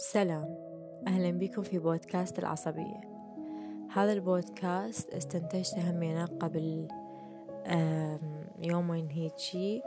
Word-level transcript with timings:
سلام. 0.00 0.58
أهلا 1.06 1.30
بكم 1.30 1.62
في 1.62 1.78
بودكاست 1.78 2.38
العصبية. 2.38 3.00
هذا 3.92 4.12
البودكاست 4.12 5.14
استنتجته 5.14 5.90
همينة 5.90 6.26
قبل 6.26 6.88
يومين 8.62 9.08
هيجي. 9.08 9.82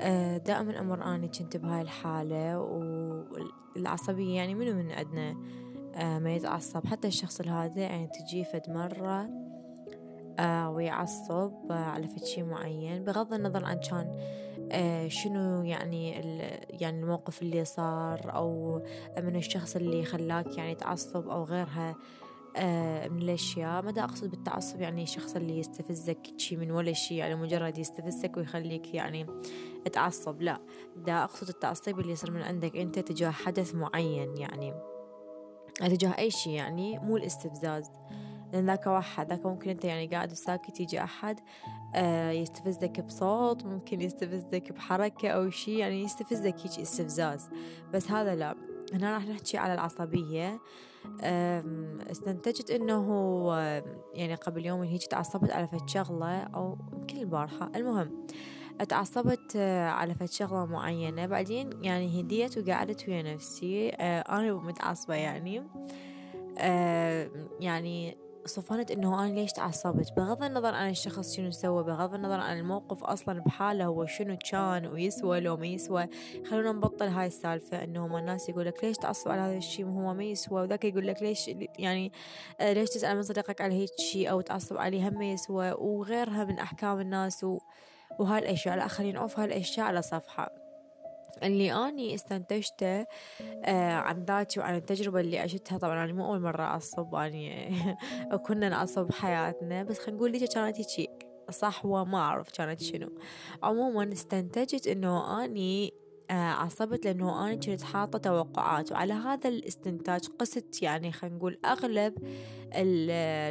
آه، 0.00 0.36
دائما 0.36 0.80
أمر 0.80 1.14
أني 1.14 1.28
كنت 1.28 1.56
بهاي 1.56 1.80
الحالة 1.80 2.60
والعصبية 3.76 4.36
يعني 4.36 4.54
منو 4.54 4.74
من 4.74 4.92
عندنا 4.92 5.36
آه، 5.94 6.18
ما 6.18 6.34
يتعصب. 6.34 6.86
حتى 6.86 7.08
الشخص 7.08 7.40
الهادئ 7.40 7.80
يعني 7.80 8.06
تجي 8.06 8.44
فد 8.44 8.70
مرة 8.70 9.30
آه، 10.38 10.70
ويعصب 10.70 11.52
على 11.70 12.08
فد 12.08 12.24
شي 12.24 12.42
معين. 12.42 13.04
بغض 13.04 13.32
النظر 13.34 13.64
عن 13.64 13.78
كان 13.78 14.18
آه، 14.72 15.08
شنو 15.08 15.62
يعني 15.62 16.10
يعني 16.68 17.00
الموقف 17.00 17.42
اللي 17.42 17.64
صار 17.64 18.34
أو 18.34 18.78
من 19.18 19.36
الشخص 19.36 19.76
اللي 19.76 20.04
خلاك 20.04 20.58
يعني 20.58 20.74
تعصب 20.74 21.28
أو 21.28 21.44
غيرها 21.44 21.96
آه، 22.56 23.08
من 23.08 23.22
الأشياء؟ 23.22 23.82
ماذا 23.82 24.04
أقصد 24.04 24.30
بالتعصب؟ 24.30 24.80
يعني 24.80 25.02
الشخص 25.02 25.36
اللي 25.36 25.58
يستفزك 25.58 26.18
شي 26.36 26.56
من 26.56 26.70
ولا 26.70 26.92
شي 26.92 27.16
يعني 27.16 27.34
مجرد 27.34 27.78
يستفزك 27.78 28.36
ويخليك 28.36 28.94
يعني 28.94 29.26
تعصب 29.92 30.42
لا. 30.42 30.60
دا 30.96 31.24
أقصد 31.24 31.48
التعصب 31.48 32.00
اللي 32.00 32.12
يصير 32.12 32.30
من 32.30 32.42
عندك 32.42 32.76
أنت 32.76 32.98
تجاه 32.98 33.30
حدث 33.30 33.74
معين 33.74 34.36
يعني 34.36 34.74
تجاه 35.80 36.18
أي 36.18 36.30
شي 36.30 36.52
يعني 36.52 36.98
مو 36.98 37.16
الاستفزاز. 37.16 37.90
لأن 38.52 38.66
ذاك 38.66 38.86
واحد 38.86 39.28
ذاك 39.28 39.46
ممكن 39.46 39.70
أنت 39.70 39.84
يعني 39.84 40.06
قاعد 40.06 40.32
ساكت 40.32 40.80
يجي 40.80 41.02
أحد 41.02 41.40
آه 41.94 42.30
يستفزك 42.30 43.00
بصوت 43.00 43.64
ممكن 43.64 44.00
يستفزك 44.00 44.72
بحركة 44.72 45.28
أو 45.28 45.50
شي 45.50 45.78
يعني 45.78 46.02
يستفزك 46.02 46.54
هيك 46.60 46.78
استفزاز. 46.78 47.50
بس 47.92 48.10
هذا 48.10 48.34
لا. 48.34 48.56
هنا 48.94 49.14
راح 49.14 49.26
نحكي 49.26 49.58
على 49.58 49.74
العصبية. 49.74 50.60
استنتجت 52.10 52.70
إنه 52.70 53.34
يعني 54.14 54.34
قبل 54.34 54.66
يومين 54.66 54.90
هيك 54.90 55.06
تعصبت 55.06 55.50
على 55.50 55.66
فد 55.66 55.88
شغلة 55.88 56.42
أو 56.42 56.78
يمكن 56.92 57.16
البارحة. 57.16 57.70
المهم 57.76 58.26
تعصبت 58.88 59.52
آه، 59.56 59.88
على 59.88 60.14
فد 60.14 60.30
شغلة 60.30 60.66
معينة. 60.66 61.26
بعدين 61.26 61.84
يعني 61.84 62.20
هديت 62.20 62.58
وقعدت 62.58 63.08
ويا 63.08 63.22
نفسي. 63.22 63.90
آه، 63.90 64.20
أنا 64.20 64.52
متعصبة 64.52 65.14
يعني. 65.14 65.62
يعني 67.60 68.16
صفنت 68.46 68.90
إنه 68.90 69.24
أنا 69.24 69.32
ليش 69.32 69.52
تعصبت؟ 69.52 70.12
بغض 70.16 70.42
النظر 70.42 70.74
عن 70.74 70.90
الشخص 70.90 71.36
شنو 71.36 71.50
سوى 71.50 71.84
بغض 71.84 72.14
النظر 72.14 72.40
عن 72.40 72.58
الموقف 72.58 73.04
أصلا 73.04 73.40
بحاله 73.40 73.84
هو 73.84 74.06
شنو 74.06 74.36
كان 74.50 74.86
ويسوى 74.86 75.40
لو 75.40 75.56
ما 75.56 75.66
يسوى. 75.66 76.06
خلونا 76.50 76.72
نبطل 76.72 77.06
هاي 77.06 77.26
السالفة 77.26 77.84
إنه 77.84 78.06
ما 78.06 78.18
الناس 78.18 78.48
يقول 78.48 78.66
لك 78.66 78.84
ليش 78.84 78.96
تعصب 78.96 79.30
على 79.30 79.40
هذا 79.40 79.56
الشيء؟ 79.56 79.86
هو 79.86 80.14
ما 80.14 80.24
يسوى. 80.24 80.62
وذاك 80.62 80.84
يقول 80.84 81.06
لك 81.06 81.22
ليش 81.22 81.50
يعني 81.78 82.12
آه، 82.60 82.72
ليش 82.72 82.90
تسأل 82.90 83.16
من 83.16 83.22
صديقك 83.22 83.60
على 83.60 83.74
هيك 83.74 83.90
شيء 83.98 84.30
أو 84.30 84.40
تعصب 84.40 84.76
عليه؟ 84.76 85.08
هم 85.08 85.18
ما 85.18 85.32
يسوى. 85.32 85.72
وغيرها 85.72 86.44
من 86.44 86.58
أحكام 86.58 87.00
الناس 87.00 87.44
و... 87.44 87.58
وهاي 88.18 88.38
الأشياء. 88.38 88.76
لا 88.76 88.88
خلينا 88.88 89.18
نعوف 89.18 89.38
هاي 89.38 89.46
الأشياء 89.46 89.86
على 89.86 90.02
صفحة. 90.02 90.61
اللي 91.42 91.72
أني 91.72 92.14
استنتجته 92.14 93.06
آه 93.64 93.92
عن 93.92 94.24
ذاتي 94.24 94.60
وعن 94.60 94.74
التجربة 94.74 95.20
اللي 95.20 95.38
عشتها. 95.38 95.78
طبعا 95.78 96.04
أنا 96.04 96.12
مو 96.12 96.26
أول 96.26 96.40
مرة 96.40 96.62
أعصب 96.62 97.14
أني 97.14 97.74
كنا 98.46 98.68
نعصب 98.68 99.06
بحياتنا 99.06 99.82
بس 99.82 99.98
خلينا 99.98 100.16
نقول 100.16 100.32
ليش 100.32 100.44
كانت 100.54 100.78
هيك؟ 101.00 101.26
صح 101.50 101.84
وما 101.86 102.18
أعرف 102.18 102.50
كانت 102.50 102.82
شنو. 102.82 103.08
عموما 103.62 104.12
استنتجت 104.12 104.86
إنه 104.86 105.44
أني 105.44 105.92
آه 106.30 106.34
عصبت 106.34 107.04
لأنه 107.04 107.46
أنا 107.46 107.54
كنت 107.54 107.82
حاطة 107.82 108.18
توقعات 108.18 108.92
وعلى 108.92 109.12
هذا 109.12 109.48
الاستنتاج 109.48 110.20
قست 110.38 110.82
يعني 110.82 111.12
خلينا 111.12 111.36
نقول 111.36 111.58
أغلب 111.64 112.14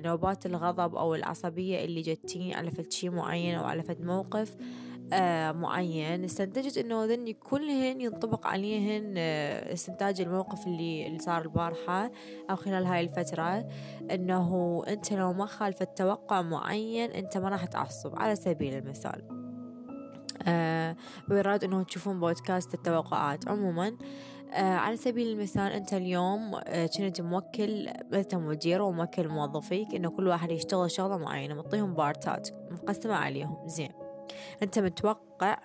نوبات 0.05 0.45
الغضب 0.45 0.95
أو 0.95 1.15
العصبية 1.15 1.85
اللي 1.85 2.01
جتني 2.01 2.55
على 2.55 2.71
فد 2.71 2.91
شي 2.91 3.09
معين 3.09 3.55
أو 3.55 3.63
على 3.65 3.83
فد 3.83 4.01
موقف. 4.01 4.55
آه 5.13 5.51
معين. 5.51 6.23
استنتجت 6.23 6.77
إنه 6.77 7.05
ذني 7.05 7.33
كلهن 7.33 8.01
ينطبق 8.01 8.47
عليهن 8.47 9.13
آه 9.17 9.73
استنتاج 9.73 10.21
الموقف 10.21 10.67
اللي, 10.67 11.07
اللي 11.07 11.19
صار 11.19 11.41
البارحة 11.41 12.11
أو 12.49 12.55
خلال 12.55 12.85
هاي 12.85 13.01
الفترة. 13.01 13.67
إنه 14.11 14.83
أنت 14.87 15.13
لو 15.13 15.33
ما 15.33 15.45
خالفت 15.45 15.97
توقع 15.97 16.41
معين 16.41 17.11
أنت 17.11 17.37
ما 17.37 17.49
راح 17.49 17.65
تعصب 17.65 18.19
على 18.19 18.35
سبيل 18.35 18.77
المثال. 18.77 19.41
آه 20.47 20.95
بإرادة 21.27 21.67
إنه 21.67 21.83
تشوفون 21.83 22.19
بودكاست 22.19 22.73
التوقعات 22.73 23.47
عموما. 23.47 23.97
آه 24.53 24.75
على 24.75 24.97
سبيل 24.97 25.27
المثال 25.27 25.71
أنت 25.71 25.93
اليوم 25.93 26.55
آه 26.63 26.89
كنت 26.97 27.21
موكل 27.21 27.87
أنت 28.13 28.35
مدير 28.35 28.81
وموكل 28.81 29.27
موظفيك 29.27 29.95
إنه 29.95 30.09
كل 30.09 30.27
واحد 30.27 30.51
يشتغل 30.51 30.91
شغلة 30.91 31.17
معينة 31.17 31.55
مطيهم 31.55 31.93
بارتات 31.93 32.49
مقسمة 32.71 33.13
عليهم 33.13 33.67
زين. 33.67 34.00
أنت 34.63 34.79
متوقع 34.79 35.57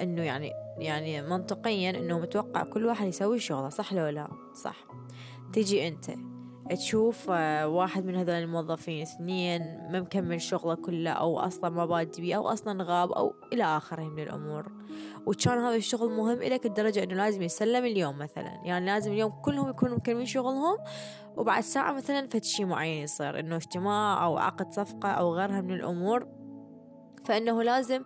إنه 0.00 0.22
يعني 0.22 0.52
يعني 0.78 1.22
منطقيا 1.22 1.90
إنه 1.90 2.18
متوقع 2.18 2.62
كل 2.62 2.86
واحد 2.86 3.06
يسوي 3.06 3.38
شغلة 3.38 3.68
صح 3.68 3.92
لو 3.92 4.08
لا؟ 4.08 4.28
صح. 4.54 4.76
تيجي 5.52 5.88
أنت 5.88 6.10
تشوف 6.70 7.26
آه، 7.30 7.68
واحد 7.68 8.04
من 8.04 8.16
هذول 8.16 8.34
الموظفين 8.34 9.02
اثنين 9.02 9.60
ما 9.92 10.00
مكمل 10.00 10.40
شغله 10.40 10.74
كله 10.74 11.10
أو 11.10 11.38
أصلا 11.38 11.70
ما 11.70 11.86
بادي 11.86 12.22
بيه 12.22 12.36
أو 12.36 12.48
أصلا 12.48 12.84
غاب 12.84 13.12
أو 13.12 13.34
إلى 13.52 13.64
آخره 13.64 14.02
من 14.02 14.22
الأمور. 14.22 14.72
وكان 15.26 15.58
هذا 15.58 15.76
الشغل 15.76 16.10
مهم 16.10 16.42
إلك 16.42 16.66
لدرجة 16.66 17.02
إنه 17.02 17.14
لازم 17.14 17.42
يسلم 17.42 17.84
اليوم 17.84 18.18
مثلا. 18.18 18.60
يعني 18.64 18.86
لازم 18.86 19.12
اليوم 19.12 19.30
كلهم 19.30 19.70
يكونوا 19.70 19.96
مكملين 19.96 20.26
شغلهم 20.26 20.76
وبعد 21.36 21.62
ساعة 21.62 21.92
مثلا 21.92 22.28
فد 22.28 22.44
شي 22.44 22.64
معين 22.64 23.02
يصير 23.02 23.40
إنه 23.40 23.56
اجتماع 23.56 24.24
أو 24.24 24.38
عقد 24.38 24.72
صفقة 24.72 25.08
أو 25.08 25.34
غيرها 25.34 25.60
من 25.60 25.74
الأمور. 25.74 26.43
فإنه 27.24 27.62
لازم 27.62 28.02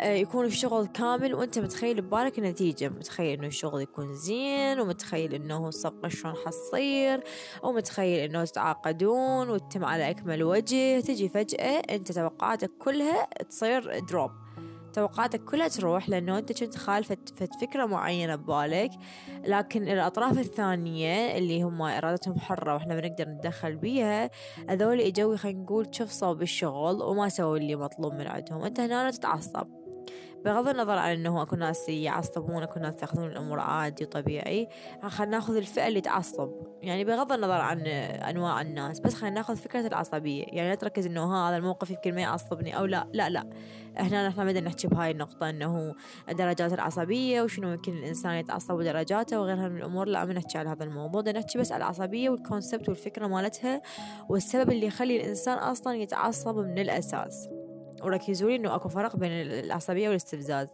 آه، 0.00 0.12
يكون 0.12 0.44
الشغل 0.44 0.86
كامل 0.86 1.34
وأنت 1.34 1.58
متخيل 1.58 2.00
ببالك 2.00 2.38
النتيجة. 2.38 2.88
متخيل 2.88 3.38
إنه 3.38 3.46
الشغل 3.46 3.82
يكون 3.82 4.14
زين 4.14 4.80
ومتخيل 4.80 5.34
إنه 5.34 5.68
الصفقة 5.68 6.08
شلون 6.08 6.34
حتصير 6.46 7.20
ومتخيل 7.62 8.30
إنه 8.30 8.44
تتعاقدون 8.44 9.50
وتتم 9.50 9.84
على 9.84 10.10
أكمل 10.10 10.42
وجه. 10.42 11.00
تجي 11.00 11.28
فجأة 11.28 11.82
أنت 11.90 12.12
توقعاتك 12.12 12.70
كلها 12.78 13.28
تصير 13.50 13.98
دروب 13.98 14.30
توقعاتك 14.92 15.44
كلها 15.44 15.68
تروح 15.68 16.08
لأنه 16.08 16.38
أنت 16.38 16.64
كنت 16.64 16.76
خالفة 16.76 17.16
فكرة 17.60 17.86
معينة 17.86 18.36
ببالك. 18.36 18.90
لكن 19.44 19.88
الأطراف 19.88 20.38
الثانية 20.38 21.38
اللي 21.38 21.62
هم 21.62 21.82
إرادتهم 21.82 22.38
حرة 22.38 22.74
وإحنا 22.74 23.00
بنقدر 23.00 23.28
نتدخل 23.28 23.76
بيها 23.76 24.30
هذول 24.68 25.00
إجوا 25.00 25.36
خلينا 25.36 25.62
نقول 25.62 25.88
شفصوا 25.92 26.32
بالشغل 26.32 27.02
وما 27.02 27.28
سووا 27.28 27.56
اللي 27.56 27.76
مطلوب 27.76 28.14
من 28.14 28.26
عندهم. 28.26 28.62
أنت 28.62 28.80
هنا 28.80 29.10
تتعصب. 29.10 29.77
بغض 30.44 30.68
النظر 30.68 30.98
عن 30.98 31.12
إنه 31.12 31.42
أكو 31.42 31.56
ناس 31.56 31.88
يعصبون 31.88 32.62
أكو 32.62 32.80
ناس 32.80 33.02
يأخذون 33.02 33.26
الأمور 33.26 33.60
عادي 33.60 34.04
وطبيعي 34.04 34.68
خلينا 35.02 35.36
نأخذ 35.36 35.56
الفئة 35.56 35.88
اللي 35.88 36.00
تعصب. 36.00 36.50
يعني 36.82 37.04
بغض 37.04 37.32
النظر 37.32 37.60
عن 37.60 37.86
أنواع 37.86 38.60
الناس 38.60 39.00
بس 39.00 39.14
خلينا 39.14 39.36
نأخذ 39.36 39.56
فكرة 39.56 39.86
العصبية. 39.86 40.44
يعني 40.44 40.68
لا 40.68 40.74
تركز 40.74 41.06
إنه 41.06 41.48
هذا 41.48 41.56
الموقف 41.56 41.90
يمكن 41.90 42.14
ما 42.14 42.20
يعصبني 42.20 42.78
أو 42.78 42.84
لا. 42.84 43.08
لا 43.12 43.28
لا. 43.28 43.50
هنا 43.96 44.28
نحن 44.28 44.44
بدنا 44.44 44.60
نحكي 44.60 44.88
بهاي 44.88 45.10
النقطة 45.10 45.50
إنه 45.50 45.94
درجات 46.28 46.72
العصبية 46.72 47.42
وشنو 47.42 47.72
يمكن 47.72 47.92
الإنسان 47.92 48.32
يتعصب 48.32 48.74
ودرجاته 48.74 49.40
وغيرها 49.40 49.68
من 49.68 49.76
الأمور. 49.76 50.08
لا 50.08 50.24
ما 50.24 50.32
نحكي 50.32 50.58
على 50.58 50.68
هذا 50.68 50.84
الموضوع. 50.84 51.20
بدنا 51.20 51.38
نحكي 51.38 51.58
بس 51.58 51.72
على 51.72 51.84
العصبية 51.84 52.30
والكونسبت 52.30 52.88
والفكرة 52.88 53.26
مالتها 53.26 53.82
والسبب 54.28 54.70
اللي 54.70 54.86
يخلي 54.86 55.16
الإنسان 55.16 55.58
أصلا 55.58 55.94
يتعصب 55.94 56.56
من 56.56 56.78
الأساس. 56.78 57.48
وركزوا 58.02 58.50
لي 58.50 58.56
إنه 58.56 58.74
أكو 58.74 58.88
فرق 58.88 59.16
بين 59.16 59.32
العصبية 59.32 60.08
والاستفزاز. 60.08 60.68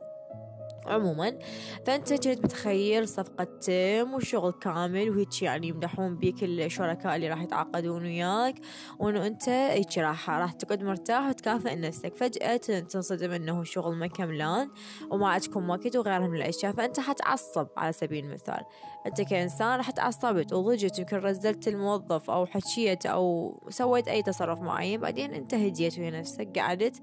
عموما. 0.87 1.39
فأنت 1.87 2.13
كنت 2.13 2.29
متخيل 2.29 3.09
صفقة 3.09 3.45
تم 3.45 4.15
وشغل 4.15 4.53
كامل 4.53 5.11
وهيك 5.11 5.43
يعني 5.43 5.69
يمدحون 5.69 6.17
بيك 6.17 6.45
الشركاء 6.45 7.17
اللي 7.17 7.29
راح 7.29 7.43
يتعاقدون 7.43 8.03
وياك. 8.03 8.55
وإنه 8.99 9.27
أنت 9.27 9.49
هيك 9.49 9.99
راح 9.99 10.31
راح 10.31 10.53
تقعد 10.53 10.83
مرتاح 10.83 11.29
وتكافئ 11.29 11.77
نفسك. 11.77 12.17
فجأة 12.17 12.57
تنصدم 12.57 13.31
إنه 13.31 13.65
شغل 13.65 13.97
ما 13.97 14.07
كملان 14.07 14.71
وما 15.11 15.29
عندكم 15.29 15.71
وقت 15.71 15.97
وغيرها 15.97 16.29
من 16.29 16.37
الأشياء. 16.37 16.73
فأنت 16.73 17.01
حتعصب 17.01 17.67
على 17.77 17.93
سبيل 17.93 18.25
المثال. 18.25 18.65
أنت 19.07 19.21
كإنسان 19.21 19.77
راح 19.77 19.91
تعصبت 19.91 20.53
وضجت 20.53 20.99
يمكن 20.99 21.17
رزلت 21.17 21.69
الموظف 21.69 22.31
أو 22.31 22.47
حكيت 22.47 23.07
أو 23.07 23.55
سويت 23.69 24.09
أي 24.09 24.23
تصرف 24.23 24.61
معين. 24.61 25.01
بعدين 25.01 25.35
أنت 25.35 25.55
هديت 25.55 25.99
ويا 25.99 26.11
نفسك 26.11 26.59
قعدت 26.59 27.03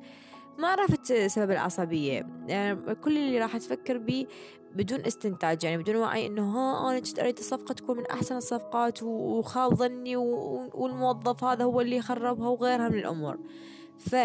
ما 0.58 0.68
عرفت 0.68 1.14
سبب 1.14 1.52
العصبية. 1.52 2.28
يعني 2.48 2.96
كل 2.96 3.18
اللي 3.18 3.40
راح 3.40 3.58
تفكر 3.58 3.98
به 3.98 4.28
بدون 4.76 5.06
استنتاج 5.06 5.64
يعني 5.64 5.78
بدون 5.78 5.96
وعي 5.96 6.28
إنه 6.28 6.44
ها 6.58 6.90
أنا 6.92 7.00
كنت 7.00 7.20
اريد 7.20 7.38
الصفقة 7.38 7.74
تكون 7.74 7.98
من 7.98 8.06
أحسن 8.06 8.38
الصفقات 8.38 9.04
وخاب 9.04 9.74
ظني 9.74 10.16
والموظف 10.16 11.44
هذا 11.44 11.64
هو 11.64 11.82
اللي 11.82 12.02
خربها 12.02 12.50
وغيرها 12.50 12.90
من 12.90 12.98
الأمور. 13.00 13.40
ف 14.00 14.16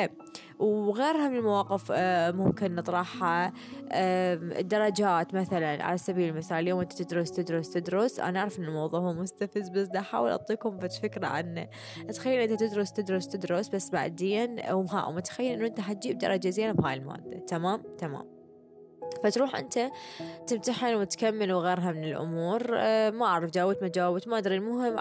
وغيرها 0.58 1.29
من 1.29 1.37
المواقف 1.37 1.93
آه، 1.93 2.31
ممكن 2.31 2.75
نطرحها. 2.75 3.53
الدرجات 3.93 5.35
مثلا 5.35 5.85
على 5.85 5.99
سبيل 5.99 6.29
المثال 6.29 6.56
اليوم 6.58 6.81
أنت 6.81 7.03
تدرس 7.03 7.32
تدرس 7.32 7.70
تدرس. 7.70 8.20
أنا 8.20 8.41
أعرف 8.41 8.58
إن 8.58 8.64
الموضوع 8.64 9.00
هو 9.00 9.12
مستفز 9.12 9.69
بس 9.69 9.88
دا 9.88 9.99
أحاول 9.99 10.31
أعطيكم 10.31 10.79
بس 10.79 10.99
فكرة 10.99 11.26
عنه 11.26 11.69
تخيل 12.14 12.41
أنت 12.41 12.62
تدرس 12.62 12.93
تدرس 12.93 13.29
تدرس 13.29 13.69
بس 13.69 13.91
بعدين 13.91 14.56
ومتخيل 14.73 15.53
إنه 15.53 15.67
أنت 15.67 15.81
حتجيب 15.81 16.19
درجة 16.19 16.49
زينة 16.49 16.73
بهاي 16.73 16.94
المادة. 16.94 17.38
تمام؟ 17.38 17.82
تمام. 17.99 18.35
فتروح 19.23 19.56
أنت 19.56 19.91
تمتحن 20.47 20.94
وتكمل 20.94 21.53
وغيرها 21.53 21.93
من 21.93 22.05
الأمور. 22.05 22.62
أه 22.75 23.11
ما 23.11 23.26
أعرف 23.26 23.50
جاوبت 23.50 23.82
ما 23.82 23.88
جاوبت 23.88 24.29
ما 24.29 24.38
أدري. 24.38 24.56
المهم 24.56 24.97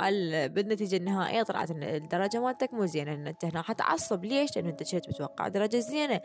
بالنتيجة 0.47 0.95
النهائية 0.95 1.43
طلعت 1.43 1.71
إن 1.71 1.83
الدرجة 1.83 2.39
مالتك 2.39 2.73
مو 2.73 2.85
زينة 2.85 3.13
إن 3.13 3.27
أنت 3.27 3.45
هنا 3.45 3.61
حتعصب. 3.61 4.25
ليش؟ 4.25 4.55
لأنه 4.55 4.69
أنت 4.69 4.95
كنت 4.95 5.09
متوقع 5.09 5.47
درجة 5.47 5.77
زينة. 5.77 6.21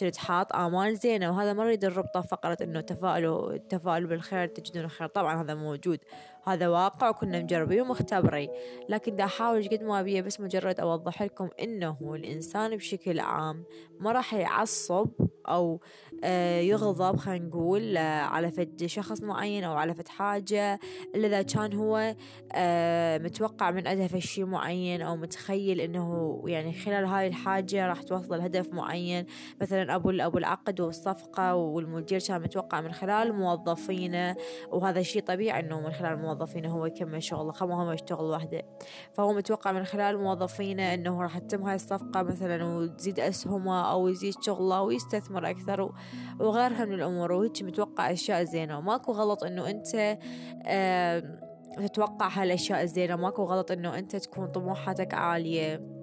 كنت 0.00 0.16
حاط 0.16 0.52
آمال 0.52 0.96
زينة 0.96 1.30
وهذا 1.30 1.52
ما 1.52 1.64
يريد 1.64 1.84
الربطة 1.84 2.20
فقرة 2.20 2.58
إنه 2.62 2.80
تفاؤلوا 2.80 3.56
تفاؤلوا 3.56 4.08
بالخير 4.08 4.46
تجدون 4.46 4.84
الخير. 4.84 5.08
طبعا 5.08 5.42
هذا 5.42 5.54
موجود 5.54 5.98
هذا 6.46 6.68
واقع 6.68 7.08
وكنا 7.08 7.42
مجربين 7.42 7.80
ومختبرين. 7.80 8.48
لكن 8.88 9.16
دا 9.16 9.24
أحاول 9.24 9.68
قد 9.68 9.82
ما 9.82 10.00
أبيه 10.00 10.20
بس 10.20 10.40
مجرد 10.40 10.80
أوضح 10.80 11.22
لكم 11.22 11.48
إنه 11.60 11.96
الإنسان 12.14 12.76
بشكل 12.76 13.20
عام 13.20 13.64
ما 14.00 14.12
راح 14.12 14.34
يعصب 14.34 15.08
أو 15.48 15.80
آه، 16.24 16.60
يغضب 16.60 17.16
خلينا 17.16 17.46
نقول 17.46 17.96
آه، 17.96 18.22
على 18.22 18.50
فد 18.50 18.86
شخص 18.86 19.22
معين 19.22 19.64
أو 19.64 19.72
على 19.72 19.94
فد 19.94 20.08
حاجة 20.08 20.80
إلا 21.14 21.26
إذا 21.26 21.42
كان 21.42 21.72
هو 21.72 22.14
آه، 22.52 23.18
متوقع 23.18 23.70
من 23.70 23.86
عندها 23.86 24.20
شيء 24.20 24.44
معين 24.44 25.02
أو 25.02 25.16
متخيل 25.16 25.80
إنه 25.80 26.42
يعني 26.46 26.72
خلال 26.72 27.04
هاي 27.04 27.26
الحاجة 27.26 27.86
راح 27.86 28.02
توصل 28.02 28.40
هدف 28.40 28.72
معين. 28.72 29.26
مثلا 29.60 29.94
أبو 29.94 30.10
أبو 30.10 30.38
العقد 30.38 30.80
والصفقة 30.80 31.54
والمدير 31.54 32.20
كان 32.20 32.42
متوقع 32.42 32.80
من 32.80 32.92
خلال 32.92 33.32
موظفينه 33.32 34.36
وهذا 34.72 35.02
شيء 35.02 35.22
طبيعي 35.22 35.60
إنه 35.60 35.80
من 35.80 35.92
خلال 35.92 36.18
موظفينه 36.18 36.72
هو 36.72 36.86
يكمل 36.86 37.22
شغله 37.22 37.52
خمو 37.52 37.74
هم 37.74 37.92
يشتغل 37.92 38.24
وحده. 38.24 38.62
فهو 39.12 39.32
متوقع 39.32 39.72
من 39.72 39.84
خلال 39.84 40.18
موظفينه 40.18 40.94
إنه 40.94 41.22
راح 41.22 41.38
تتم 41.38 41.62
هاي 41.62 41.74
الصفقة 41.74 42.22
مثلا 42.22 42.64
وتزيد 42.64 43.20
أسهمه 43.20 43.90
أو 43.90 44.08
يزيد 44.08 44.34
شغله 44.42 44.82
ويستثمر 44.82 45.33
أكثر 45.38 45.92
وغيرها 46.40 46.84
من 46.84 46.94
الأمور 46.94 47.32
وهيك 47.32 47.62
متوقع 47.62 48.12
أشياء 48.12 48.44
زينة. 48.44 48.78
وماكو 48.78 49.12
غلط 49.12 49.44
إنه 49.44 49.70
أنت 49.70 50.18
تتوقع 51.76 52.28
هالأشياء 52.28 52.82
الزينة 52.82 53.16
ماكو 53.16 53.44
غلط 53.44 53.70
إنه 53.70 53.98
أنت 53.98 54.16
تكون 54.16 54.46
طموحاتك 54.46 55.14
عالية. 55.14 55.93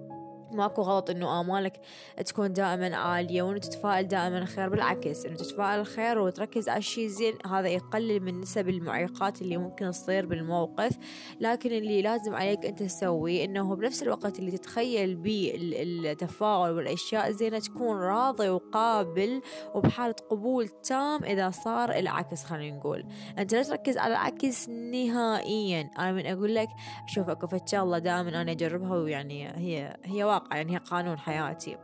ماكو 0.54 0.82
غلط 0.82 1.10
إنه 1.10 1.40
امالك 1.40 1.80
تكون 2.26 2.52
دائما 2.52 2.96
عالية 2.96 3.42
وإنه 3.42 3.58
تتفائل 3.58 4.08
دائما 4.08 4.44
خير 4.44 4.68
بالعكس 4.68 5.26
إنه 5.26 5.36
تتفائل 5.36 5.86
خير 5.86 6.18
وتركز 6.18 6.68
على 6.68 6.78
الشيء 6.78 7.06
زين 7.06 7.34
هذا 7.46 7.68
يقلل 7.68 8.20
من 8.20 8.40
نسب 8.40 8.68
المعيقات 8.68 9.42
اللي 9.42 9.56
ممكن 9.56 9.90
تصير 9.90 10.26
بالموقف. 10.26 10.98
لكن 11.40 11.72
اللي 11.72 12.02
لازم 12.02 12.34
عليك 12.34 12.66
أنت 12.66 12.82
تسويه 12.82 13.44
إنه 13.44 13.76
بنفس 13.76 14.02
الوقت 14.02 14.38
اللي 14.38 14.50
تتخيل 14.50 15.14
به 15.14 15.52
التفاؤل 15.56 16.70
والأشياء 16.70 17.28
الزينة 17.28 17.58
تكون 17.58 17.96
راضي 17.96 18.48
وقابل 18.48 19.42
وبحالة 19.74 20.14
قبول 20.30 20.68
تام 20.68 21.24
إذا 21.24 21.50
صار 21.50 21.90
العكس 21.90 22.44
خلينا 22.44 22.76
نقول. 22.76 23.04
أنت 23.38 23.54
لا 23.54 23.62
تركز 23.62 23.98
على 23.98 24.12
العكس 24.12 24.68
نهائيا. 24.68 25.90
أنا 25.98 26.12
من 26.12 26.26
أقول 26.26 26.54
لك 26.54 26.68
شوف 27.06 27.28
اكو 27.28 27.46
الله 27.72 27.98
دائما 27.98 28.42
أنا 28.42 28.52
أجربها 28.52 28.96
ويعني 28.96 29.48
هي 29.48 29.96
هي 30.04 30.24
واقع 30.24 30.41
يعني 30.50 30.72
هي 30.74 30.78
قانون 30.78 31.18
حياتي. 31.18 31.76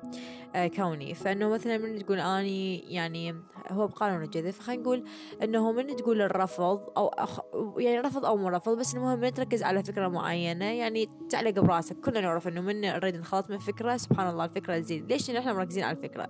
كوني. 0.76 1.14
فإنه 1.14 1.48
مثلا 1.48 1.78
من 1.78 1.98
تقول 1.98 2.20
أني 2.20 2.78
يعني 2.78 3.34
هو 3.70 3.86
بقانون 3.86 4.22
الجذب 4.22 4.50
خلينا 4.50 4.82
نقول 4.82 5.04
إنه 5.42 5.72
من 5.72 5.96
تقول 5.96 6.22
الرفض 6.22 6.80
أو 6.96 7.08
أخ 7.08 7.40
يعني 7.78 8.00
رفض 8.00 8.24
أو 8.24 8.36
مو 8.36 8.48
رفض 8.48 8.78
بس 8.78 8.94
المهم 8.94 9.20
من 9.20 9.34
تركز 9.34 9.62
على 9.62 9.82
فكرة 9.82 10.08
معينة 10.08 10.64
يعني 10.64 11.08
تعلق 11.30 11.50
براسك. 11.50 11.96
كلنا 12.00 12.20
نعرف 12.20 12.48
إنه 12.48 12.60
من 12.60 12.80
نريد 12.80 13.16
نخلص 13.16 13.50
من 13.50 13.58
فكرة 13.58 13.96
سبحان 13.96 14.28
الله 14.30 14.44
الفكرة 14.44 14.78
تزيد. 14.78 15.12
ليش؟ 15.12 15.30
إحنا 15.30 15.52
مركزين 15.52 15.84
على 15.84 15.96
الفكرة. 15.96 16.28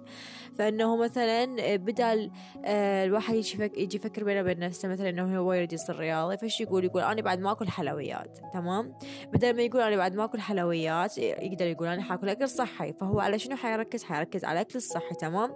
فإنه 0.59 0.97
مثلا 0.97 1.77
بدل 1.77 2.31
آه، 2.65 3.05
الواحد 3.05 3.35
يجي 3.35 3.97
يفكر 3.97 4.25
بينه 4.25 4.41
وبين 4.41 4.59
نفسه 4.59 4.89
مثلا 4.89 5.09
إنه 5.09 5.39
هو 5.39 5.53
يريد 5.53 5.73
يصير 5.73 5.97
رياضي 5.97 6.37
فش 6.37 6.61
يقول؟ 6.61 6.85
يقول 6.85 7.03
أنا 7.03 7.23
بعد 7.23 7.41
ما 7.41 7.53
أكل 7.53 7.69
حلويات 7.69 8.39
تمام؟ 8.53 8.95
بدل 9.33 9.57
ما 9.57 9.63
يقول 9.63 9.81
أنا 9.81 9.97
بعد 9.97 10.15
ما 10.15 10.25
أكل 10.25 10.41
حلويات 10.41 11.19
يقدر 11.19 11.67
يقول 11.67 11.89
أنا 11.89 12.03
حاكل 12.03 12.29
أكل 12.29 12.49
صحي 12.49 12.93
فهو 12.93 13.21
على 13.21 13.39
شنو 13.39 13.57
حيركز؟ 13.57 14.05
حيركز 14.09 14.45
على 14.45 14.61
الاكل 14.61 14.77
الصحي 14.77 15.15
تمام؟ 15.15 15.55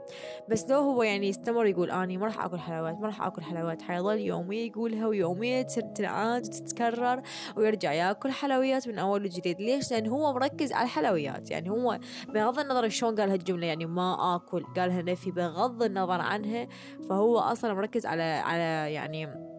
بس 0.49 0.71
لو 0.71 0.79
هو 0.79 1.03
يعني 1.03 1.29
يستمر 1.29 1.67
يقول 1.67 1.91
أني 1.91 2.17
ما 2.17 2.27
راح 2.27 2.45
آكل 2.45 2.59
حلويات 2.59 3.01
ما 3.01 3.07
راح 3.07 3.23
آكل 3.23 3.43
حلويات 3.43 3.83
حيظل 3.83 4.19
يوميا 4.19 4.67
يقولها 4.67 5.07
ويوميا 5.07 5.63
تنعاد 5.63 6.47
وتتكرر 6.47 7.23
ويرجع 7.57 7.93
ياكل 7.93 8.31
حلويات 8.31 8.89
من 8.89 8.99
أول 8.99 9.25
وجديد. 9.25 9.61
ليش؟ 9.61 9.91
لأن 9.91 10.07
هو 10.07 10.33
مركز 10.33 10.73
على 10.73 10.85
الحلويات 10.85 11.51
يعني 11.51 11.71
هو 11.71 11.99
بغض 12.29 12.59
النظر 12.59 12.89
شلون 12.89 13.21
قال 13.21 13.31
هالجمله 13.31 13.67
يعني 13.67 13.87
ما 13.87 14.37
آكل 14.37 14.65
قالها 14.77 15.03
نفي 15.03 15.31
بغض 15.31 15.83
النظر 15.83 16.21
عنها 16.21 16.69
فهو 17.09 17.39
أصلا 17.39 17.75
مركز 17.75 18.07
على 18.07 18.23
على 18.23 18.93
يعني 18.93 19.52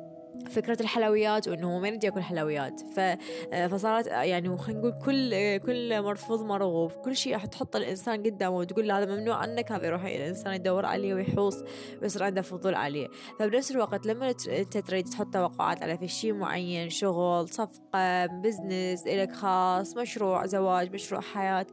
فكرة 0.49 0.81
الحلويات 0.81 1.47
وإنه 1.47 1.79
ما 1.79 1.87
يريد 1.87 2.03
ياكل 2.03 2.21
حلويات. 2.21 2.81
ف... 2.81 2.99
فصارت 3.71 4.07
يعني 4.07 4.57
خلينا 4.57 4.79
نقول 4.79 4.93
كل 5.05 5.57
كل 5.57 6.01
مرفوض 6.01 6.41
مرغوب. 6.41 6.91
كل 6.91 7.15
شيء 7.15 7.37
تحط 7.37 7.75
الإنسان 7.75 8.23
قدامه 8.23 8.57
وتقول 8.57 8.87
له 8.87 8.99
هذا 8.99 9.15
ممنوع 9.15 9.35
عنك 9.35 9.71
هذا 9.71 9.87
يروح 9.87 10.03
الإنسان 10.03 10.53
يدور 10.53 10.85
عليه 10.85 11.13
ويحوص 11.13 11.63
ويصير 12.01 12.23
عنده 12.23 12.41
فضول 12.41 12.75
عليه. 12.75 13.07
فبنفس 13.39 13.71
الوقت 13.71 14.05
لما 14.05 14.29
أنت 14.47 14.77
تريد 14.77 15.05
تحط 15.05 15.33
توقعات 15.33 15.83
على 15.83 15.97
في 15.97 16.07
شيء 16.07 16.33
معين 16.33 16.89
شغل 16.89 17.49
صفقة 17.49 18.25
بزنس 18.25 19.07
إلك 19.07 19.31
خاص 19.31 19.97
مشروع 19.97 20.45
زواج 20.45 20.93
مشروع 20.93 21.21
حياة 21.21 21.65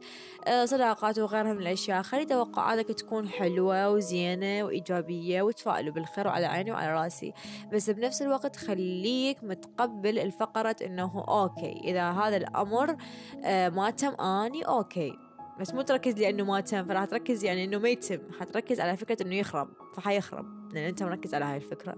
آه، 0.47 0.65
صداقات 0.65 1.19
وغيرها 1.19 1.53
من 1.53 1.61
الأشياء 1.61 2.01
خلي 2.01 2.25
توقعاتك 2.25 2.87
تكون 2.87 3.29
حلوة 3.29 3.89
وزينة 3.89 4.63
وإيجابية 4.63 5.41
وتفائلوا 5.41 5.93
بالخير 5.93 6.27
وعلى 6.27 6.45
عيني 6.45 6.71
وعلى 6.71 6.93
رأسي. 6.93 7.33
بس 7.73 7.89
بنفس 7.89 8.21
الوقت 8.21 8.50
تخليك 8.53 9.43
متقبل 9.43 10.19
الفكرة 10.19 10.75
إنه 10.85 11.25
okay. 11.27 11.71
إذا 11.83 12.11
هذا 12.11 12.37
الأمر 12.37 12.97
آه، 13.43 13.69
ما 13.69 13.89
تم 13.89 14.21
أني 14.21 14.61
okay. 14.63 15.13
بس 15.59 15.73
مو 15.73 15.81
تركز 15.81 16.13
لأنه 16.13 16.43
ما 16.43 16.61
تم 16.61 16.85
فراح 16.85 17.05
تركز 17.05 17.43
يعني 17.43 17.63
إنه 17.63 17.77
ما 17.77 17.89
يتم. 17.89 18.19
حتركز 18.39 18.79
على 18.79 18.97
فكرة 18.97 19.23
إنه 19.23 19.35
يخرب 19.35 19.67
فحيخرب. 19.95 20.60
لأن 20.73 20.83
أنت 20.83 21.03
مركز 21.03 21.33
على 21.35 21.45
هاي 21.45 21.57
الفكرة. 21.57 21.95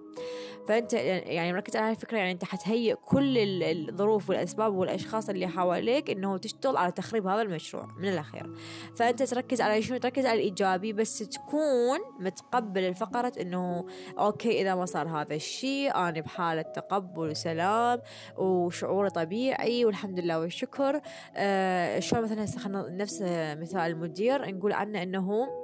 فأنت 0.67 0.93
يعني 0.93 1.53
مركز 1.53 1.75
على 1.75 1.85
هاي 1.85 1.91
الفكرة 1.91 2.17
يعني 2.17 2.31
أنت 2.31 2.43
حتهيئ 2.43 2.95
كل 2.95 3.37
الظروف 3.63 4.29
والأسباب 4.29 4.75
والأشخاص 4.75 5.29
اللي 5.29 5.47
حواليك 5.47 6.09
إنه 6.09 6.37
تشتغل 6.37 6.77
على 6.77 6.91
تخريب 6.91 7.27
هذا 7.27 7.41
المشروع 7.41 7.87
من 7.97 8.09
الأخير. 8.09 8.49
فأنت 8.95 9.23
تركز 9.23 9.61
على 9.61 9.81
شنو؟ 9.81 9.97
تركز 9.97 10.25
على 10.25 10.39
الإيجابي 10.39 10.93
بس 10.93 11.19
تكون 11.19 11.99
متقبل 12.19 12.83
الفكرة 12.83 13.33
إنه 13.41 13.85
okay 14.19 14.61
إذا 14.61 14.75
ما 14.75 14.85
صار 14.85 15.07
هذا 15.07 15.35
الشيء 15.35 15.95
أنا 15.95 16.21
بحالة 16.21 16.61
تقبل 16.61 17.29
وسلام 17.29 18.01
وشعور 18.37 19.09
طبيعي 19.09 19.85
والحمد 19.85 20.19
لله 20.19 20.39
والشكر. 20.39 21.01
آه 21.35 21.99
شلون 21.99 22.23
مثلا 22.23 22.43
هسه 22.43 22.69
نفس 22.89 23.21
مثال 23.61 23.91
المدير 23.91 24.51
نقول 24.51 24.73
عنه 24.73 25.03
إنه 25.03 25.62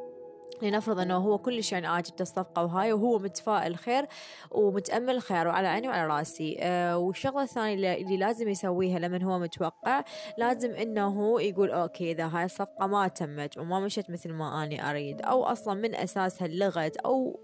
لنفرض 0.63 0.99
أنه 0.99 1.17
هو 1.17 1.37
كلش 1.37 1.71
يعني 1.71 1.87
عاجبته 1.87 2.21
الصفقة 2.21 2.63
وهاي 2.63 2.93
وهو 2.93 3.19
متفائل 3.19 3.75
خير 3.77 4.05
ومتأمل 4.51 5.15
الخير 5.15 5.47
وعلى 5.47 5.67
عيني 5.67 5.87
وعلى 5.87 6.07
رأسي. 6.07 6.57
أه 6.59 6.97
والشغلة 6.97 7.43
الثانية 7.43 7.93
اللي 7.93 8.17
لازم 8.17 8.49
يسويها 8.49 8.99
لما 8.99 9.23
هو 9.23 9.39
متوقع 9.39 10.03
لازم 10.37 10.71
إنه 10.71 11.41
يقول 11.41 11.71
okay 11.71 12.11
إذا 12.11 12.27
هاي 12.27 12.45
الصفقة 12.45 12.87
ما 12.87 13.07
تمت 13.07 13.57
وما 13.57 13.79
مشت 13.79 14.09
مثل 14.09 14.33
ما 14.33 14.63
أني 14.63 14.89
أريد 14.89 15.21
أو 15.21 15.43
أصلا 15.43 15.73
من 15.73 15.95
أساسها 15.95 16.47
لغت 16.47 16.97
أو 16.97 17.39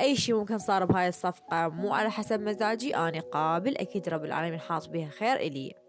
أي 0.00 0.16
شيء 0.16 0.34
ممكن 0.34 0.58
صار 0.58 0.84
بهاي 0.84 1.08
الصفقة 1.08 1.68
مو 1.68 1.94
على 1.94 2.10
حسب 2.10 2.40
مزاجي 2.40 2.96
أنا 2.96 3.20
قابل 3.20 3.76
أكيد 3.76 4.08
رب 4.08 4.24
العالمين 4.24 4.60
حاط 4.60 4.88
بها 4.88 5.08
خير 5.08 5.36
إلي. 5.36 5.83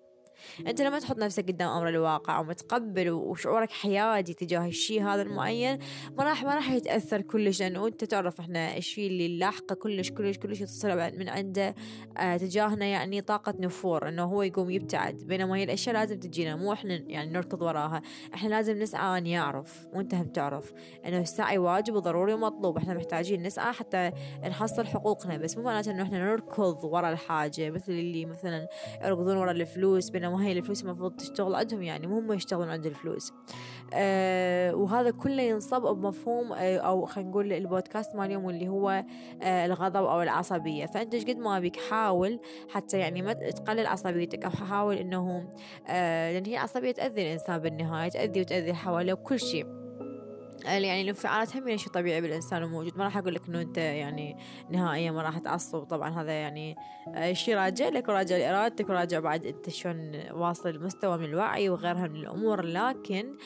أنت 0.68 0.82
لما 0.82 1.00
تحط 1.00 1.18
نفسك 1.18 1.48
قدام 1.48 1.70
أمر 1.70 1.89
الواقع 1.89 2.39
ومتقبل 2.39 3.10
وشعورك 3.10 3.72
حيادي 3.72 4.34
تجاه 4.34 4.68
الشيء 4.68 5.04
هذا 5.04 5.22
المعين 5.22 5.80
ما 6.18 6.24
راح 6.24 6.44
ما 6.44 6.56
راح 6.56 6.72
يتأثر 6.72 7.22
كلش 7.22 7.62
لأنه 7.62 7.88
أنت 7.88 8.04
تعرف 8.04 8.39
إحنا 8.39 8.77
الشيء 8.77 9.08
اللي 9.08 9.38
لاحقه 9.38 9.75
كلش 9.75 10.12
كلش 10.12 10.38
كلش 10.38 10.62
يتصل 10.62 11.18
من 11.18 11.30
عنده 11.30 11.75
آه 12.18 12.38
تجاهنا 12.38 12.86
يعني 12.86 13.22
طاقة 13.22 13.54
نفور 13.60 14.10
إنه 14.10 14.24
هو 14.24 14.42
يقوم 14.42 14.70
يبتعد. 14.70 15.15
بينما 15.15 15.56
هي 15.56 15.63
الأشياء 15.63 15.96
لازم 15.96 16.20
تجينا 16.20 16.56
مو 16.56 16.74
إحنا 16.74 16.94
يعني 16.94 17.32
نركض 17.32 17.62
وراها. 17.62 18.01
إحنا 18.34 18.50
لازم 18.50 18.80
نسعى 18.80 19.18
أن 19.18 19.27
يعرف 19.27 19.88
وانت 19.94 20.13
هم 20.13 20.27
تعرف 20.27 20.74
إنه 21.06 21.22
السعي 21.22 21.58
واجب 21.58 21.94
وضروري 21.94 22.34
ومطلوب. 22.34 22.77
إحنا 22.77 22.94
محتاجين 22.94 23.44
نسعى 23.44 23.74
حتى 23.74 24.12
نحصل 24.48 24.86
حقوقنا 24.88 25.38
بس 25.38 25.58
مو 25.58 25.63
معناته 25.63 25.92
إنه 25.92 26.04
إحنا 26.04 26.20
نركض 26.20 26.84
ورا 26.84 27.10
الحاجة 27.10 27.70
مثل 27.70 27.92
اللي 27.92 28.25
مثلا 28.25 28.68
يركضون 29.04 29.38
ورا 29.38 29.51
الفلوس 29.51 30.10
بين 30.10 30.25
لأنه 30.25 30.38
ما 30.38 30.46
هي 30.46 30.51
الفلوس 30.51 30.84
المفروض 30.84 31.15
تشتغل 31.15 31.55
عندهم 31.55 31.84
يعني 31.84 32.08
مو 32.08 32.20
هم 32.20 32.34
يشتغلون 32.34 32.70
عند 32.70 32.86
الفلوس. 32.86 33.34
آه 33.94 34.75
وهذا 34.75 35.12
كله 35.12 35.41
ينصب 35.41 35.82
بمفهوم 35.82 36.53
آه 36.53 36.77
أو 36.77 37.05
خلينا 37.05 37.29
نقول 37.29 37.53
البودكاست 37.53 38.15
مال 38.15 38.25
اليوم 38.25 38.50
اللي 38.50 38.67
هو 38.67 39.03
آه 39.41 39.65
الغضب 39.65 40.03
أو 40.03 40.22
العصبية. 40.22 40.86
فأنت 40.86 41.13
إيش 41.13 41.25
قد 41.25 41.38
ما 41.38 41.60
بيك 41.60 41.79
حاول 41.89 42.39
حتى 42.70 43.00
يعني 43.00 43.22
ما 43.22 43.34
تقلل 43.34 43.86
عصبيتك 43.86 44.46
أو 44.46 44.51
حاول 44.51 44.96
إنه 44.96 45.50
آه 45.88 46.32
لأن 46.32 46.46
هي 46.46 46.58
عصبية 46.58 46.91
تأذي 46.91 47.22
الإنسان 47.22 47.58
بالنهاية 47.58 48.10
تأذي 48.10 48.41
وتأذي 48.41 48.62
اللي 48.62 48.75
حواليه 48.75 49.13
وكل 49.13 49.39
شيء. 49.39 49.85
يعني 50.63 51.01
الانفعالات 51.01 51.57
هم 51.57 51.77
شيء 51.77 51.91
طبيعي 51.91 52.21
بالإنسان 52.21 52.63
وموجود. 52.63 52.97
ما 52.97 53.03
راح 53.03 53.17
أقول 53.17 53.35
لك 53.35 53.47
إنه 53.47 53.62
أنت 53.62 53.77
يعني 53.77 54.38
نهائيا 54.69 55.12
ما 55.12 55.21
راح 55.21 55.38
تعصب. 55.38 55.83
طبعا 55.83 56.21
هذا 56.21 56.31
يعني 56.31 56.75
آه، 57.15 57.33
شيء 57.33 57.55
راجع 57.55 57.89
لك 57.89 58.09
وراجع 58.09 58.38
لإرادتك 58.38 58.89
وراجع 58.89 59.19
بعد 59.19 59.45
أنت 59.45 59.69
شلون 59.69 60.12
واصل 60.31 60.69
المستوى 60.69 61.17
من 61.17 61.24
الوعي 61.25 61.69
وغيرها 61.69 62.07
من 62.07 62.15
الأمور. 62.15 62.62
لكن 62.65 63.38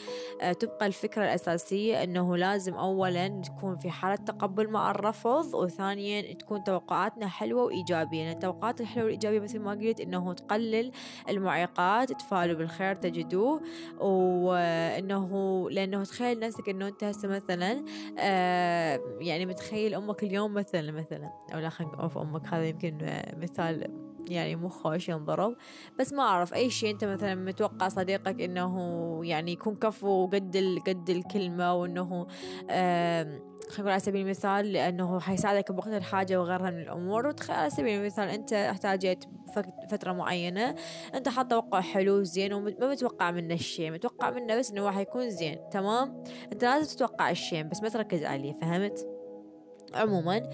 آه، 0.41 0.51
تبقى 0.51 0.85
الفكرة 0.85 1.23
الأساسية 1.23 2.03
إنه 2.03 2.37
لازم 2.37 2.73
أولا 2.73 3.27
تكون 3.27 3.77
في 3.77 3.89
حالة 3.89 4.15
تقبل 4.15 4.69
مع 4.69 4.91
الرفض 4.91 5.53
وثانيا 5.53 6.33
تكون 6.33 6.63
توقعاتنا 6.63 7.27
حلوة 7.27 7.63
وإيجابية. 7.63 8.23
لأن 8.23 8.31
التوقعات 8.31 8.81
الحلوة 8.81 9.03
والإيجابية 9.03 9.39
مثل 9.39 9.59
ما 9.59 9.71
قلت 9.71 9.99
إنه 10.01 10.33
تقلل 10.33 10.91
المعيقات 11.29 12.11
تفعلوا 12.11 12.55
بالخير 12.55 12.95
تجدوه 12.95 13.61
وإنه 13.99 15.29
لأنه 15.69 16.03
تخيل 16.03 16.39
نفسك 16.39 16.69
إنه 16.69 16.87
أنت 16.87 16.98
هسه 17.03 17.27
مثلا 17.27 17.85
آه 18.19 19.01
يعني 19.19 19.45
متخيل 19.45 19.93
أمك 19.93 20.23
اليوم 20.23 20.53
مثلا 20.53 20.91
مثلا 20.91 21.31
أو 21.53 21.59
لا 21.59 21.69
خلينا 21.69 21.93
نقول 21.93 22.23
أمك 22.23 22.47
هذا 22.47 22.65
يمكن 22.65 22.97
مثال 23.37 24.09
يعني 24.29 24.55
مو 24.55 24.69
خوش 24.69 25.09
ينضرب. 25.09 25.55
بس 25.99 26.13
ما 26.13 26.23
أعرف 26.23 26.53
أي 26.53 26.69
شيء 26.69 26.91
أنت 26.91 27.03
مثلا 27.03 27.35
متوقع 27.35 27.87
صديقك 27.87 28.41
إنه 28.41 29.19
يعني 29.23 29.51
يكون 29.51 29.75
كفو 29.75 30.27
قد 30.27 30.81
قد 30.87 31.09
الكلمة 31.09 31.73
وإنه 31.73 32.27
آه 32.69 33.39
خلينا 33.69 33.81
نقول 33.81 33.91
على 33.91 33.99
سبيل 33.99 34.21
المثال 34.21 34.73
لأنه 34.73 35.19
حيساعدك 35.19 35.71
بوقت 35.71 35.87
الحاجة 35.87 36.39
وغيرها 36.39 36.69
من 36.71 36.81
الأمور. 36.81 37.27
وتخيل 37.27 37.55
على 37.55 37.69
سبيل 37.69 37.99
المثال 37.99 38.29
أنت 38.29 38.53
احتاجت 38.53 39.27
فترة 39.89 40.11
معينة 40.13 40.75
أنت 41.15 41.29
حاط 41.29 41.49
توقع 41.49 41.81
حلو 41.81 42.23
زين 42.23 42.53
وما 42.53 42.73
متوقع 42.81 43.31
منه 43.31 43.53
الشيء 43.53 43.91
متوقع 43.91 44.29
منه 44.29 44.55
بس 44.55 44.71
إنه 44.71 44.85
راح 44.85 44.97
يكون 44.97 45.29
زين 45.29 45.69
تمام؟ 45.71 46.23
أنت 46.53 46.63
لازم 46.63 46.95
تتوقع 46.95 47.29
الشيء 47.29 47.63
بس 47.63 47.81
ما 47.81 47.89
تركز 47.89 48.23
عليه 48.23 48.53
فهمت؟ 48.53 49.18
عموما. 49.93 50.49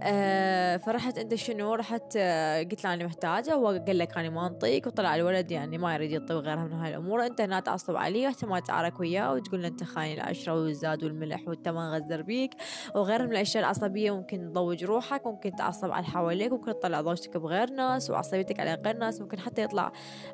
آه 0.00 0.76
فرحت 0.76 1.18
انت 1.18 1.34
شنو 1.34 1.74
رحت 1.74 2.16
آه 2.16 2.62
قلت 2.62 2.84
له 2.84 2.94
أنا 2.94 3.04
محتاجة 3.04 3.54
هو 3.54 3.66
قال 3.66 3.98
لك 3.98 4.18
أنا 4.18 4.30
ما 4.30 4.46
أنطيك 4.46 4.86
وطلع 4.86 5.14
الولد 5.16 5.50
يعني 5.50 5.78
ما 5.78 5.94
يريد 5.94 6.10
يعطي 6.10 6.34
وغيرها 6.34 6.64
من 6.64 6.72
هاي 6.72 6.90
الأمور. 6.90 7.26
أنت 7.26 7.40
هنا 7.40 7.60
تعصب 7.60 7.96
عليه 7.96 8.26
واحتمال 8.26 8.62
تعارك 8.62 9.00
وياه 9.00 9.32
وتقول 9.34 9.62
له 9.62 9.68
أنت 9.68 9.84
خاين 9.84 10.14
العشرة 10.14 10.54
والزاد 10.54 11.04
والملح 11.04 11.48
وأنت 11.48 11.68
ما 11.68 11.90
غزر 11.94 12.22
بيك 12.22 12.50
وغيرها 12.94 13.26
من 13.26 13.32
الأشياء 13.32 13.64
العصبية. 13.64 14.16
ممكن 14.16 14.50
تضوج 14.50 14.84
روحك 14.84 15.26
ممكن 15.26 15.52
تعصب 15.56 15.90
على 15.90 16.06
حواليك 16.06 16.52
ممكن 16.52 16.72
تطلع 16.72 17.00
ضوجتك 17.00 17.36
بغير 17.36 17.70
ناس 17.70 18.10
وعصبيتك 18.10 18.60
على 18.60 18.74
غير 18.84 18.96
ناس 18.96 19.20
ممكن 19.20 19.38
حتى 19.38 19.62
يطلع 19.62 19.92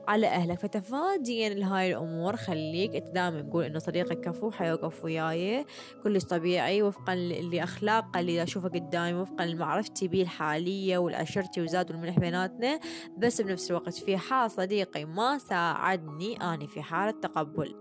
على 0.09 0.27
أهلك. 0.27 0.59
فتفاديا 0.59 1.49
لهاي 1.49 1.91
الأمور 1.91 2.37
خليك 2.37 2.97
انت 2.97 3.09
دائما 3.09 3.41
تقول 3.43 3.65
إنه 3.65 3.79
صديقك 3.79 4.21
كفو 4.21 4.51
حيوقف 4.51 5.05
وياي 5.05 5.67
كلش 6.03 6.25
طبيعي 6.25 6.83
وفقا 6.83 7.15
لأخلاقه 7.15 8.21
اللي 8.21 8.37
أشوفه 8.45 8.69
قدامي 8.69 9.15
وفقا 9.15 9.47
لمعرفتي 9.47 10.09
بيه 10.09 10.23
الحالية 10.23 10.99
والعشرتي 10.99 11.63
وزاد 11.63 11.91
والملح 11.91 12.19
بيناتنا 12.19 12.81
بس 13.19 13.41
بنفس 13.41 13.71
الوقت 13.71 13.95
في 13.95 14.17
حال 14.17 14.51
صديقي 14.51 15.05
ما 15.05 15.39
ساعدني 15.39 16.37
أنا 16.37 16.67
في 16.67 16.83
حالة 16.83 17.21
تقبل. 17.21 17.77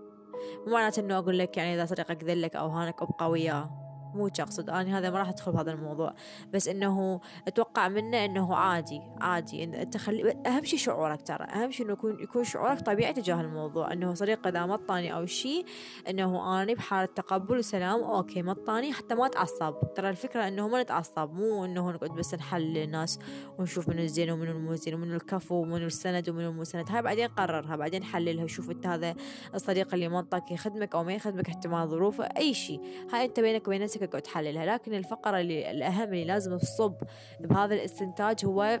مو 0.66 0.72
معناته 0.72 1.00
إنه 1.00 1.18
أقول 1.18 1.38
لك 1.38 1.56
يعني 1.56 1.74
إذا 1.74 1.84
صديقك 1.84 2.24
ذلك 2.24 2.56
أو 2.56 2.68
هانك 2.68 3.02
أبقى 3.02 3.30
وياه. 3.30 3.83
مو 4.14 4.26
اقصد 4.26 4.70
أنا 4.70 4.98
هذا 4.98 5.10
ما 5.10 5.18
راح 5.18 5.28
أدخل 5.28 5.52
بهذا 5.52 5.72
الموضوع. 5.72 6.14
بس 6.52 6.68
إنه 6.68 7.20
أتوقع 7.46 7.88
منه 7.88 8.24
إنه 8.24 8.56
عادي 8.56 9.00
عادي. 9.20 9.64
انت 9.64 9.96
خلي 9.96 10.36
أهم 10.46 10.64
شيء 10.64 10.78
شعورك 10.78 11.22
ترى. 11.22 11.44
أهم 11.44 11.70
شيء 11.70 11.86
إنه 11.86 11.92
يكون 11.92 12.20
يكون 12.20 12.44
شعورك 12.44 12.80
طبيعي 12.80 13.12
تجاه 13.12 13.40
الموضوع. 13.40 13.92
إنه 13.92 14.14
صديق 14.14 14.46
إذا 14.46 14.66
ما 14.66 14.76
نطاني 14.76 15.14
أو 15.14 15.26
شيء 15.26 15.64
إنه 16.08 16.62
أنا 16.62 16.74
بحالة 16.74 17.08
تقبل 17.14 17.58
وسلام 17.58 18.02
okay 18.02 18.42
ما 18.42 18.52
نطاني 18.52 18.92
حتى 18.92 19.14
ما 19.14 19.26
أتعصب. 19.26 19.74
ترى 19.94 20.10
الفكرة 20.10 20.48
إنه 20.48 20.68
ما 20.68 20.82
نتعصب. 20.82 21.34
مو 21.34 21.64
إنه 21.64 21.90
نقعد 21.90 22.10
بس 22.10 22.34
نحلل 22.34 22.78
الناس 22.78 23.18
ونشوف 23.58 23.88
منو 23.88 24.02
الزين 24.02 24.30
ومنو 24.30 24.50
المو 24.50 24.74
زين 24.74 24.94
ومنو 24.94 25.14
الكفو 25.14 25.54
ومنو 25.54 25.86
السند 25.86 26.28
ومنو 26.28 26.50
المو 26.50 26.64
سند 26.64 26.90
هاي 26.90 27.02
بعدين 27.02 27.28
قررها 27.28 27.76
بعدين 27.76 28.04
حللها 28.04 28.44
وشوف 28.44 28.70
أنت 28.70 28.86
هذا 28.86 29.14
الصديق 29.54 29.94
اللي 29.94 30.08
ما 30.08 30.19
نطاك 30.19 30.52
يخدمك 30.52 30.94
أو 30.94 31.04
ما 31.04 31.14
يخدمك 31.14 31.48
احتمال 31.48 31.88
ظروفه 31.88 32.24
أي 32.24 32.54
شيء. 32.54 32.80
هاي 33.12 33.24
أنت 33.24 33.40
بينك 33.40 33.68
وبين 33.68 33.82
نفسك 33.82 34.02
اقعد 34.04 34.22
تحللها 34.22 34.66
لكن 34.66 34.94
الفقرة 34.94 35.40
اللي 35.40 35.70
الأهم 35.70 36.08
اللي 36.08 36.24
لازم 36.24 36.58
تصب 36.58 36.94
بهذا 37.40 37.74
الاستنتاج 37.74 38.44
هو 38.44 38.80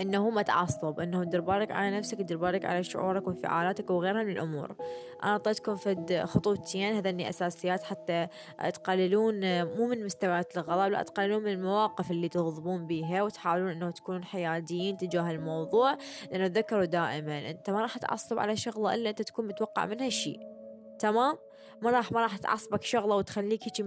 إنه 0.00 0.30
ما 0.30 0.42
تعصب 0.42 1.00
انه 1.00 1.24
دير 1.24 1.40
بالك 1.40 1.70
على 1.70 1.98
نفسك 1.98 2.16
دير 2.22 2.36
بالك 2.36 2.64
على 2.64 2.82
شعورك 2.82 3.26
وانفعالاتك 3.26 3.90
وغيرها 3.90 4.22
من 4.22 4.32
الأمور. 4.32 4.76
أنا 5.24 5.32
أعطيتكم 5.32 5.76
فد 5.76 6.24
خطوتين 6.24 6.94
هذني 6.94 7.28
أساسيات 7.28 7.82
حتى 7.82 8.28
تقللون 8.74 9.64
مو 9.64 9.86
من 9.86 10.04
مستويات 10.04 10.56
الغضب 10.56 10.92
لا 10.92 11.02
تقللون 11.02 11.42
من 11.42 11.52
المواقف 11.52 12.10
اللي 12.10 12.28
تغضبون 12.28 12.86
بيها 12.86 13.22
وتحاولون 13.22 13.70
إنه 13.70 13.90
تكونون 13.90 14.24
حياديين 14.24 14.96
تجاه 14.96 15.30
الموضوع 15.30 15.98
لأنه 16.30 16.48
تذكروا 16.48 16.84
دائما. 16.84 17.50
أنت 17.50 17.70
ما 17.70 17.80
راح 17.80 17.98
تعصب 17.98 18.38
على 18.38 18.56
شغلة 18.56 18.94
إلا 18.94 19.10
أنت 19.10 19.22
تكون 19.22 19.46
متوقع 19.46 19.86
منها 19.86 20.08
شيء. 20.08 20.57
تمام؟ 20.98 21.38
ما 21.82 21.90
راح 21.90 22.12
ما 22.12 22.22
راح 22.22 22.36
تعصبك 22.36 22.82
شغلة 22.82 23.16
وتخليك 23.16 23.60
هيك 23.62 23.86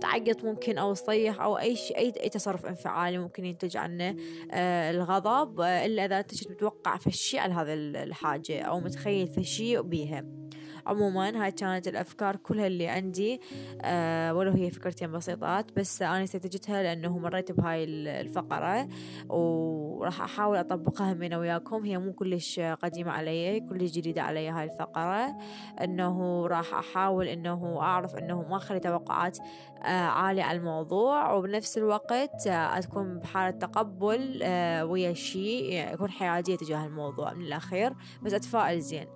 تعيط 0.00 0.44
ممكن 0.44 0.78
أو 0.78 0.94
تصيح 0.94 1.40
أو 1.40 1.58
أي 1.58 1.76
شيء 1.76 1.98
اي 1.98 2.28
تصرف 2.28 2.66
انفعالي 2.66 3.18
ممكن 3.18 3.44
ينتج 3.44 3.76
عنه 3.76 4.16
آه، 4.52 4.90
الغضب 4.90 5.60
آه، 5.60 5.86
إلا 5.86 6.04
إذا 6.04 6.18
أنت 6.18 6.50
متوقع 6.50 6.96
الشيء 7.06 7.40
على 7.40 7.54
هذا 7.54 7.74
الحاجة 7.74 8.62
أو 8.62 8.80
متخيل 8.80 9.28
في 9.28 9.44
شيء 9.44 9.82
بيها. 9.82 10.24
عموما 10.88 11.44
هاي 11.44 11.52
كانت 11.52 11.88
الأفكار 11.88 12.36
كلها 12.36 12.66
اللي 12.66 12.88
عندي 12.88 13.40
أه 13.82 14.34
ولو 14.34 14.52
هي 14.52 14.70
فكرتين 14.70 15.12
بسيطات 15.12 15.72
بس 15.76 16.02
أنا 16.02 16.24
استنتجتها 16.24 16.82
لأنه 16.82 17.18
مريت 17.18 17.52
بهاي 17.52 17.84
الفقرة 17.84 18.88
وراح 19.28 20.20
أحاول 20.22 20.56
أطبقها 20.56 21.14
من 21.14 21.34
وياكم. 21.34 21.84
هي 21.84 21.98
مو 21.98 22.12
كلش 22.12 22.60
قديمة 22.60 23.10
علي 23.12 23.60
كلش 23.60 23.90
جديدة 23.90 24.22
علي 24.22 24.48
هاي 24.48 24.64
الفقرة. 24.64 25.36
أنه 25.82 26.46
راح 26.46 26.74
أحاول 26.74 27.28
أنه 27.28 27.80
أعرف 27.80 28.16
أنه 28.16 28.42
ما 28.42 28.56
أخلي 28.56 28.80
توقعات 28.80 29.38
آه 29.82 29.88
عالية 29.88 30.42
على 30.42 30.58
الموضوع 30.58 31.32
وبنفس 31.32 31.78
الوقت 31.78 32.46
آه 32.46 32.50
أكون 32.78 33.18
بحالة 33.18 33.58
تقبل 33.58 34.40
آه 34.42 34.84
ويا 34.84 35.12
شيء 35.14 35.92
أكون 35.94 36.10
حيادية 36.10 36.56
تجاه 36.56 36.86
الموضوع 36.86 37.34
من 37.34 37.44
الأخير. 37.44 37.92
بس 38.22 38.34
أتفائل 38.34 38.80
زين. 38.80 39.06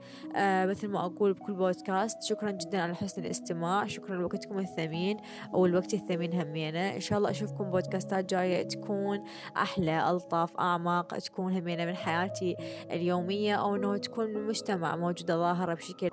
مثل 0.70 0.88
ما 0.88 1.06
أقول 1.06 1.32
بكل 1.32 1.52
بودكاست 1.62 2.22
شكرا 2.22 2.50
جدا 2.50 2.80
على 2.80 2.94
حسن 2.94 3.24
الاستماع. 3.24 3.86
شكرا 3.86 4.16
لوقتكم 4.16 4.58
الثمين. 4.58 5.16
أو 5.54 5.66
الوقت 5.66 5.94
الثمين 5.94 6.32
همينة. 6.32 6.94
إن 6.94 7.00
شاء 7.00 7.18
الله 7.18 7.30
أشوفكم 7.30 7.70
بودكاستات 7.70 8.24
جاية 8.24 8.62
تكون 8.68 9.24
أحلى 9.56 10.10
ألطف 10.10 10.56
أعمق 10.56 11.18
تكون 11.18 11.52
همينة 11.52 11.84
من 11.84 11.94
حياتي 11.94 12.56
اليومية 12.90 13.54
أو 13.54 13.76
أنه 13.76 13.96
تكون 13.96 14.24
المجتمع 14.24 14.96
موجودة 14.96 15.36
ظاهرة 15.36 15.74
بشكل 15.74 16.10